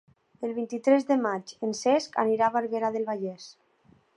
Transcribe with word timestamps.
El 0.45 0.53
vint-i-tres 0.53 1.05
de 1.09 1.17
maig 1.25 1.53
en 1.67 1.77
Cesc 1.81 2.17
anirà 2.27 2.49
a 2.49 2.55
Barberà 2.57 2.91
del 2.97 3.07
Vallès. 3.11 3.47